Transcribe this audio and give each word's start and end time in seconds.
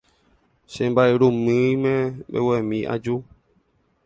Che 0.71 0.83
mba'yrumýime 0.91 1.95
mbeguemi 2.29 2.79
aju. 2.93 3.15